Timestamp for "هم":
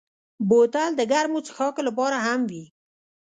2.25-2.41